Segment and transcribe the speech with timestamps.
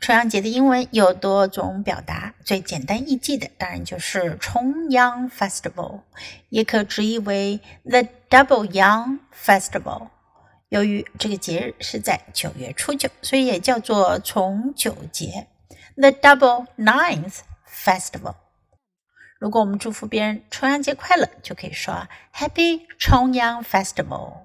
[0.00, 6.02] 重阳节的英文有多种表达，最简单易记的当然就是重阳 Festival，
[6.48, 10.08] 也可直译为 The Double Young Festival。
[10.68, 15.46] 由于这个节日是在九月初九，所以也叫做重九节
[15.96, 18.34] The Double Ninth Festival。
[19.38, 24.44] 如果我们祝福别人重阳节快乐，就可以说 Happy 重阳 Festival。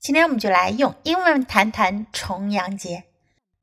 [0.00, 3.04] 今天我们就来用英文谈谈重阳节。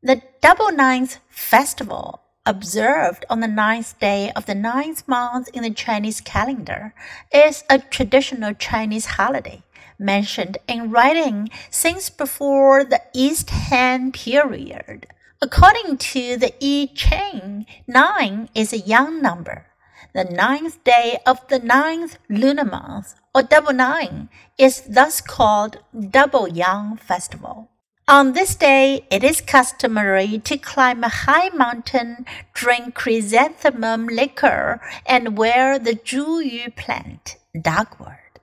[0.02, 5.72] The Double Ninth Festival, observed on the ninth day of the ninth month in the
[5.72, 6.94] Chinese calendar,
[7.34, 9.62] is a traditional Chinese holiday
[10.00, 15.08] mentioned in writing since before the East Han period.
[15.42, 19.66] According to the I Ching, nine is a yang number.
[20.14, 26.48] The ninth day of the ninth lunar month, or double nine, is thus called Double
[26.48, 27.70] Yang Festival.
[28.10, 35.38] On this day, it is customary to climb a high mountain, drink chrysanthemum liquor, and
[35.38, 38.42] wear the zhuyu plant, dogwood.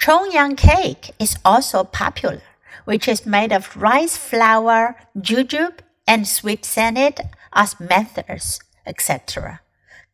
[0.00, 2.42] Chongyang cake is also popular,
[2.84, 9.62] which is made of rice flour, jujube, and sweet scented osmanthus, etc.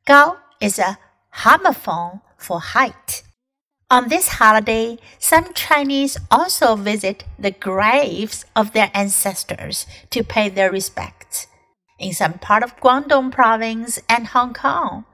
[0.06, 0.96] Gao is a
[1.44, 3.22] homophone for height.
[3.92, 10.72] On this holiday, some Chinese also visit the graves of their ancestors to pay their
[10.72, 11.46] respects.
[11.98, 15.04] In some part of Guangdong province and Hong Kong,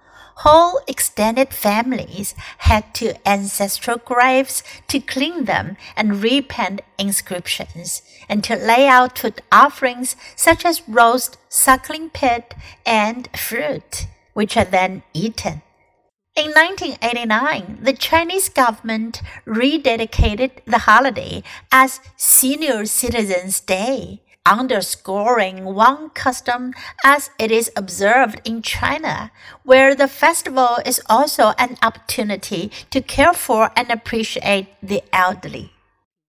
[0.46, 8.54] whole extended families head to ancestral graves to clean them and repaint inscriptions and to
[8.54, 12.44] lay out food offerings such as roast, suckling pig,
[12.86, 15.62] and fruit, which are then eaten.
[16.38, 26.75] In 1989, the Chinese government rededicated the holiday as Senior Citizens Day, underscoring one custom
[27.03, 29.32] as it is observed in China,
[29.65, 35.72] where the festival is also an opportunity to care for and appreciate the elderly.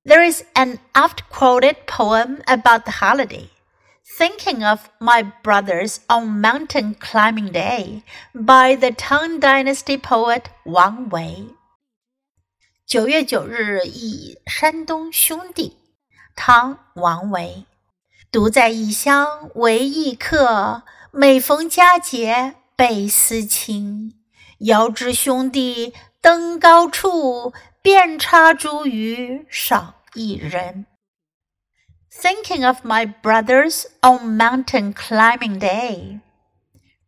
[0.06, 3.52] There is an oft quoted poem about the holiday
[4.19, 11.55] thinking of my brothers on mountain climbing day by the Tang Dynasty poet Wang Wei。
[12.87, 15.79] 九月九日忆山东兄弟，
[16.37, 17.65] 唐王维。
[18.31, 24.21] 独在异乡为异客，每逢佳节倍思亲。
[24.59, 30.87] 遥知兄弟登高处，遍插茱萸少一人。
[32.12, 36.22] Thinking of my brothers on mountain climbing day.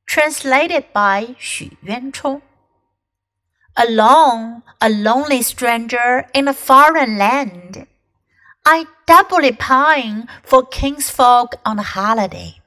[0.06, 2.44] Translated by Xu Yuanchong.
[3.76, 7.88] Alone, a lonely stranger in a foreign land,
[8.64, 12.62] I doubly pine for kinsfolk on holiday.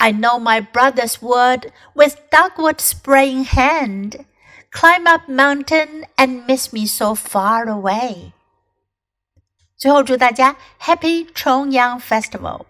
[0.00, 4.26] I know my brothers would, with dogwood spray in hand,
[4.72, 8.34] climb up mountain and miss me so far away.
[9.82, 12.66] 最后祝大家 Happy 重阳 Festival！